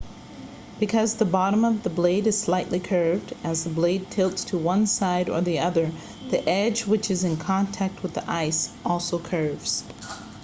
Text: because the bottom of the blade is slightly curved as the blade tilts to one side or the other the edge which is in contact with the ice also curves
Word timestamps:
because 0.79 1.13
the 1.17 1.25
bottom 1.25 1.63
of 1.63 1.83
the 1.83 1.89
blade 1.91 2.25
is 2.25 2.35
slightly 2.41 2.79
curved 2.79 3.33
as 3.43 3.63
the 3.65 3.69
blade 3.69 4.09
tilts 4.09 4.45
to 4.45 4.57
one 4.57 4.87
side 4.87 5.29
or 5.29 5.41
the 5.41 5.59
other 5.59 5.91
the 6.31 6.49
edge 6.49 6.87
which 6.87 7.11
is 7.11 7.23
in 7.23 7.37
contact 7.37 8.01
with 8.01 8.15
the 8.15 8.27
ice 8.27 8.71
also 8.83 9.19
curves 9.19 9.83